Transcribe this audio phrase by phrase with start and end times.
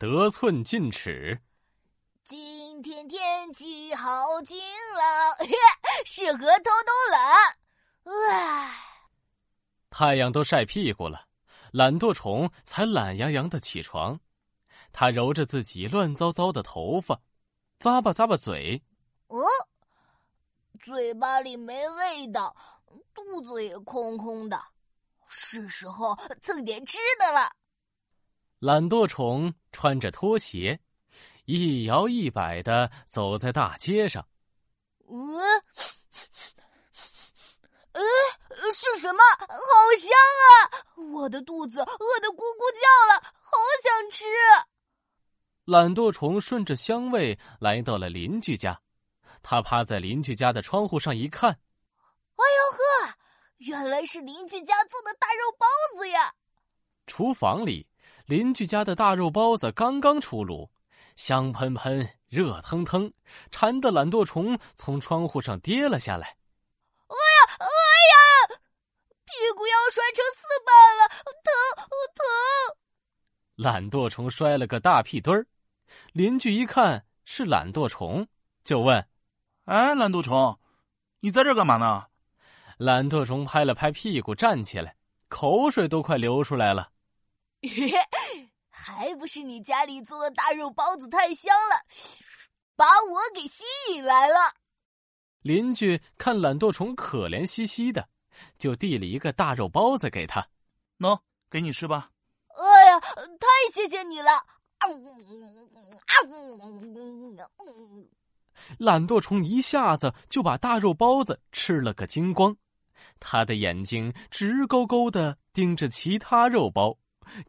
[0.00, 1.38] 得寸进尺。
[2.24, 4.58] 今天天气好晴
[4.96, 5.48] 朗，
[6.06, 8.32] 适合偷偷懒。
[8.32, 8.74] 唉，
[9.90, 11.26] 太阳都晒屁股了，
[11.70, 14.18] 懒惰虫才懒洋洋的起床。
[14.90, 17.20] 他揉着自己乱糟糟的头发，
[17.78, 18.82] 咂吧咂吧嘴。
[19.26, 19.44] 哦，
[20.82, 22.56] 嘴巴里没味道，
[23.12, 24.58] 肚子也空空的，
[25.28, 27.52] 是时候蹭点吃的了。
[28.60, 30.78] 懒惰虫穿着拖鞋。
[31.46, 34.24] 一摇一摆的走在大街上，
[35.08, 35.40] 嗯，
[37.92, 38.00] 呃，
[38.72, 39.18] 是什么？
[39.40, 39.48] 好
[39.98, 40.12] 香
[40.46, 40.52] 啊！
[41.12, 44.24] 我的肚子饿得咕咕叫了，好想吃。
[45.64, 48.80] 懒惰虫顺着香味来到了邻居家，
[49.42, 53.14] 他趴在邻居家的窗户上一看，哎呦呵，
[53.56, 55.66] 原来是邻居家做的大肉包
[55.98, 56.32] 子呀！
[57.08, 57.88] 厨房里，
[58.30, 60.70] 邻居家的大肉包子刚刚出炉。
[61.16, 63.12] 香喷喷、热腾腾，
[63.50, 66.36] 馋的懒惰虫从窗户上跌了下来。
[67.08, 68.56] 哎呀，哎呀，
[69.24, 71.08] 屁股要摔成四瓣了，
[71.42, 71.82] 疼
[72.14, 72.76] 疼！
[73.56, 75.44] 懒惰虫摔了个大屁墩儿。
[76.12, 78.28] 邻居一看是懒惰虫，
[78.62, 79.08] 就问
[79.66, 80.56] ：“哎，懒惰虫，
[81.18, 82.06] 你在这干嘛呢？”
[82.78, 84.94] 懒惰虫拍了拍屁股，站起来，
[85.28, 86.90] 口水都快流出来了。
[88.70, 91.76] 还不是你家里做的大肉包子太香了，
[92.76, 94.36] 把我给吸引来了。
[95.42, 98.08] 邻居看懒惰虫可怜兮兮的，
[98.58, 100.48] 就递了一个大肉包子给他，
[100.98, 102.10] 喏，给你吃吧。
[102.48, 104.30] 哎呀，太谢谢你了！
[104.30, 104.88] 啊
[108.78, 112.56] 懒惰虫一下子就把大肉包子吃了个精光，
[113.18, 116.98] 他的眼睛直勾勾的盯着其他肉包。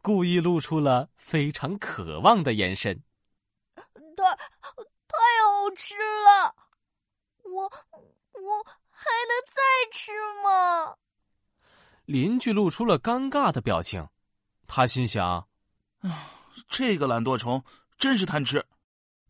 [0.00, 3.02] 故意露出了非常渴望的眼神。
[4.16, 6.54] 太太好吃了，
[7.42, 10.12] 我我还能再吃
[10.44, 10.96] 吗？
[12.04, 14.06] 邻居露出了尴尬的表情，
[14.66, 15.48] 他心想
[16.02, 16.30] ：“啊，
[16.68, 17.64] 这个懒惰虫
[17.98, 18.64] 真是贪吃。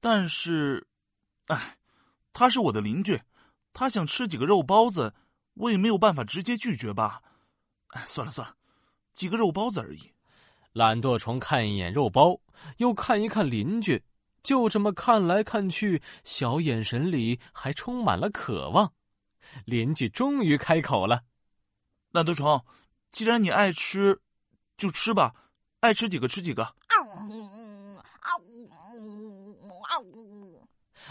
[0.00, 0.86] 但是，
[1.46, 1.78] 哎，
[2.32, 3.20] 他是我的邻居，
[3.72, 5.14] 他想吃几个肉包子，
[5.54, 7.22] 我也没有办法直接拒绝吧。
[7.88, 8.54] 哎，算了算了，
[9.12, 10.12] 几个肉包子而已。”
[10.72, 12.40] 懒惰虫看一眼肉包，
[12.76, 14.04] 又看一看邻居，
[14.42, 18.92] 就这么看来看去，小眼神里还充满了渴望。
[19.64, 21.22] 邻居终于开口了
[22.12, 22.64] ：“懒惰虫，
[23.10, 24.20] 既然你爱吃，
[24.76, 25.34] 就吃吧，
[25.80, 26.74] 爱吃几个吃几个。”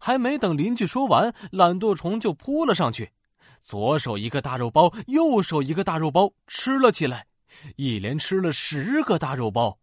[0.00, 3.12] 还没等邻居说完，懒惰虫就扑了上去，
[3.60, 7.26] 左手一个大肉包，右手一个大肉包，吃了起来。
[7.76, 9.78] 一连吃了十个大肉包，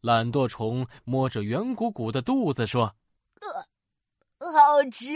[0.00, 2.94] 懒惰虫摸着圆鼓鼓的肚子说
[4.38, 5.14] ：“呃，好吃，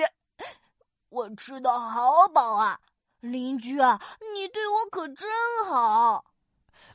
[1.08, 2.80] 我吃的好饱啊！
[3.20, 4.00] 邻居啊，
[4.34, 5.28] 你对我可真
[5.66, 6.24] 好。”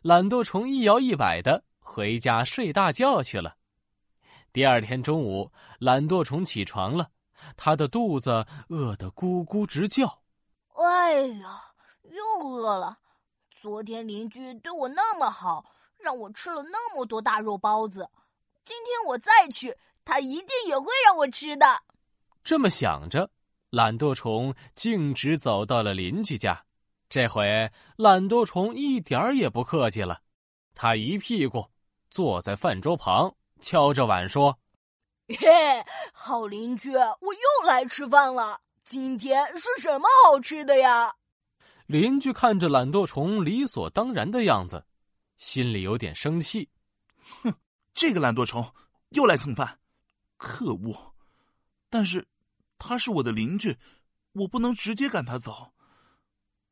[0.02, 3.56] 懒惰虫一摇一摆的回家睡大觉去了。
[4.54, 7.10] 第二天中午，懒惰虫起床了，
[7.58, 10.22] 他的肚子饿得咕咕直叫。
[10.76, 11.62] 哎呀，
[12.04, 12.98] 又饿了。
[13.62, 15.66] 昨天邻居对我那么好，
[15.98, 18.10] 让我吃了那么多大肉包子。
[18.64, 21.66] 今天我再去，他一定也会让我吃的。
[22.42, 23.30] 这么想着，
[23.70, 26.64] 懒惰虫径直走到了邻居家。
[27.10, 30.22] 这回懒惰虫一点儿也不客气了，
[30.74, 31.66] 他一屁股
[32.10, 34.58] 坐在饭桌旁，敲着碗说
[35.28, 35.84] ：“嘿，
[36.14, 38.62] 好邻居，我又来吃饭了。
[38.86, 41.14] 今天是什么好吃的呀？”
[41.90, 44.86] 邻居看着懒惰虫理所当然的样子，
[45.38, 46.70] 心里有点生气。
[47.42, 47.52] 哼，
[47.96, 48.72] 这个懒惰虫
[49.10, 49.80] 又来蹭饭，
[50.38, 51.16] 可恶！
[51.90, 52.28] 但是
[52.78, 53.76] 他是我的邻居，
[54.34, 55.74] 我不能直接赶他走。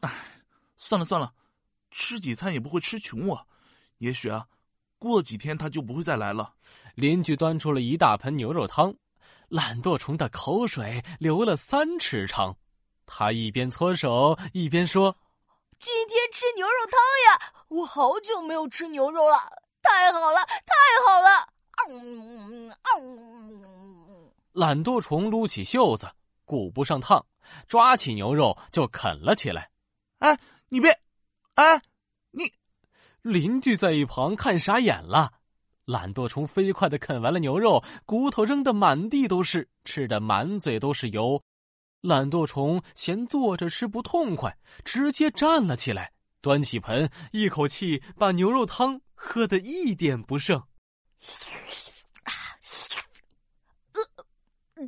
[0.01, 0.43] 唉，
[0.77, 1.33] 算了算了，
[1.89, 3.47] 吃几餐也不会吃穷我。
[3.97, 4.45] 也许啊，
[4.99, 6.53] 过几天他就不会再来了。
[6.93, 8.95] 邻居端出了一大盆牛肉汤，
[9.47, 12.55] 懒惰虫的口水流了三尺长。
[13.07, 15.17] 他一边搓手一边说
[15.79, 17.53] ：“今天吃牛肉汤呀！
[17.69, 19.37] 我好久没有吃牛肉了，
[19.81, 20.73] 太好了，太
[21.05, 21.47] 好了！”
[21.89, 22.71] 嗯
[24.51, 26.11] 懒惰虫撸起袖子，
[26.43, 27.25] 顾不上烫，
[27.67, 29.69] 抓起牛肉就啃了起来。
[30.19, 30.37] 哎，
[30.69, 30.99] 你别！
[31.55, 31.81] 哎，
[32.31, 32.51] 你！
[33.21, 35.31] 邻居在一旁看傻眼了。
[35.85, 41.41] 懒惰虫飞快的啃完了牛肉，骨头扔得满地都是，吃的满嘴都是油。
[42.01, 50.61] 懒惰虫嫌坐着吃不痛快，直接站了起来，端起盆，一口气把牛肉汤喝得一点不剩。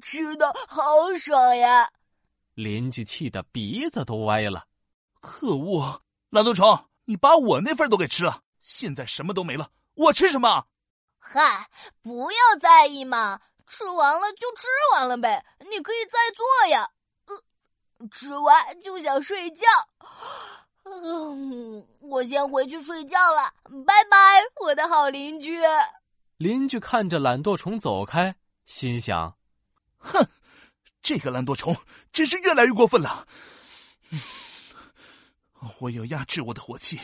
[0.02, 0.84] 吃的好
[1.18, 1.92] 爽呀！
[2.54, 4.68] 邻居气得鼻子都歪了。
[5.20, 10.68] 可恶，懒惰虫，你把我那份都给吃了，现在什么都没了，我吃什么？
[11.18, 11.70] 嗨，
[12.02, 16.90] 不要在意嘛，吃完了就吃完了呗，你可以再做呀。
[18.00, 19.66] 呃，吃完就想睡觉。
[20.84, 23.54] 嗯，我先回去睡觉了，
[23.86, 25.60] 拜拜，我的好邻居。
[26.38, 28.36] 邻居看着懒惰虫走开，
[28.66, 29.38] 心想
[30.00, 30.26] ：“哼，
[31.02, 31.76] 这个懒惰虫
[32.14, 33.28] 真是越来越过分了。
[35.80, 37.00] 我要压制我的火气，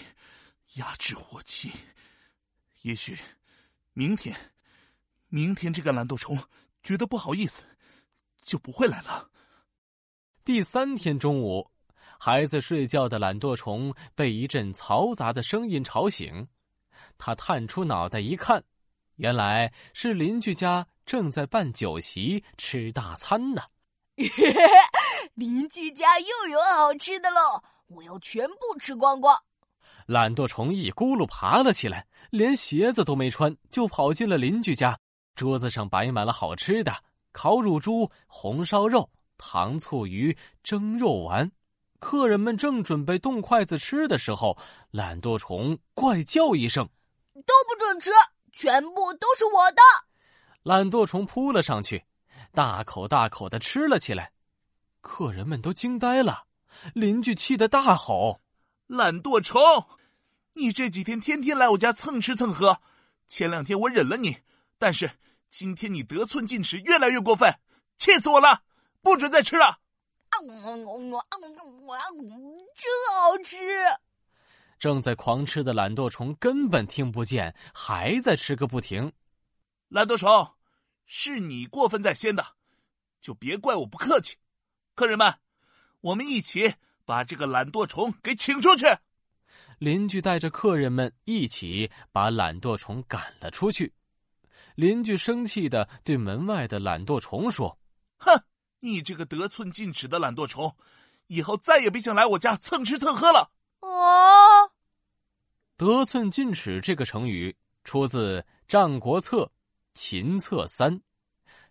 [0.75, 1.71] 压制火气。
[2.83, 3.19] 也许
[3.91, 4.53] 明天，
[5.27, 6.41] 明天这个懒惰虫
[6.81, 7.65] 觉得不好意思，
[8.41, 9.29] 就不会来了。”
[10.45, 11.67] 第三天中午。
[12.19, 16.47] 还在睡觉的懒惰虫被一阵嘈杂的声音吵醒，
[17.17, 18.63] 他探出脑袋一看，
[19.15, 23.63] 原来是邻居家正在办酒席吃大餐呢。
[25.33, 27.61] 邻居家又有好吃的喽！
[27.87, 29.37] 我要全部吃光光。
[30.05, 34.97] 懒惰虫一咕噜爬了起来，连鞋子都没穿，就跑进了邻居家。
[35.35, 36.95] 桌子上摆满了好吃的：
[37.33, 41.51] 烤乳猪、红烧肉、糖醋鱼、蒸肉丸。
[41.99, 44.57] 客人们正准备动筷子吃的时候，
[44.91, 46.87] 懒惰虫怪叫一声
[47.33, 48.11] ：“都不准吃，
[48.53, 49.81] 全部都是我的！”
[50.61, 52.05] 懒惰虫扑了上去，
[52.51, 54.31] 大口大口的吃了起来。
[55.01, 56.43] 客人们都惊呆了，
[56.93, 58.41] 邻居气得大吼
[58.87, 59.61] ：“懒惰虫，
[60.53, 62.81] 你这几天天天来我家蹭吃蹭喝，
[63.27, 64.37] 前两天我忍了你，
[64.77, 65.09] 但是
[65.49, 67.51] 今天你得寸进尺，越来越过分，
[67.97, 68.61] 气死我了！
[69.05, 69.65] 不准再吃了！”
[70.33, 70.75] 啊啊啊
[72.75, 73.57] 真好吃！
[74.79, 79.13] 正在狂吃的懒惰虫根本听不见，还在吃个不停。
[79.87, 80.55] 懒惰虫，
[81.05, 82.43] 是你过分在先的，
[83.21, 84.35] 就别怪我不客气。
[84.95, 85.35] 客人们，
[86.01, 86.73] 我们一起
[87.05, 88.85] 把这个懒惰虫给请出去。
[89.77, 93.93] 邻居带着客人们一起把懒惰虫赶了出去。
[94.75, 97.77] 邻居生气的对门外的懒惰虫说
[98.17, 98.43] ：“哼！”
[98.85, 100.71] 你这个得寸进尺的懒惰虫，
[101.25, 103.49] 以后再也别想来我家蹭吃蹭喝了。
[103.79, 104.71] 哦，
[105.75, 109.43] 得寸进尺这个成语出自《战国策·
[109.95, 110.93] 秦策三》，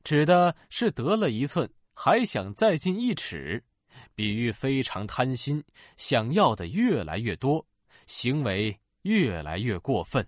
[0.02, 3.62] 指的是得了一寸还想再进一尺，
[4.16, 5.62] 比喻非常贪心，
[5.96, 7.64] 想要的越来越多，
[8.06, 10.26] 行为越来越过分。